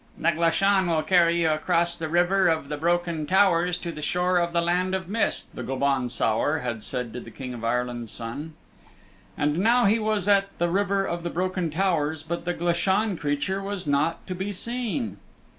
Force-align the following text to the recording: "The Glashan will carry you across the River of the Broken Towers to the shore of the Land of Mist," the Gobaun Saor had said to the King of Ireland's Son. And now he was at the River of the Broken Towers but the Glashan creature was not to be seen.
"The 0.17 0.31
Glashan 0.31 0.87
will 0.89 1.03
carry 1.03 1.41
you 1.43 1.51
across 1.51 1.95
the 1.95 2.09
River 2.09 2.47
of 2.47 2.69
the 2.69 2.77
Broken 2.77 3.27
Towers 3.27 3.77
to 3.77 3.91
the 3.91 4.01
shore 4.01 4.39
of 4.39 4.51
the 4.51 4.59
Land 4.59 4.95
of 4.95 5.07
Mist," 5.07 5.53
the 5.55 5.61
Gobaun 5.61 6.09
Saor 6.09 6.61
had 6.63 6.81
said 6.81 7.13
to 7.13 7.19
the 7.19 7.29
King 7.29 7.53
of 7.53 7.63
Ireland's 7.63 8.11
Son. 8.11 8.55
And 9.37 9.59
now 9.59 9.85
he 9.85 9.99
was 9.99 10.27
at 10.27 10.57
the 10.57 10.69
River 10.69 11.05
of 11.05 11.21
the 11.21 11.29
Broken 11.29 11.69
Towers 11.69 12.23
but 12.23 12.45
the 12.45 12.55
Glashan 12.55 13.15
creature 13.19 13.61
was 13.61 13.85
not 13.85 14.25
to 14.25 14.33
be 14.33 14.51
seen. 14.51 15.17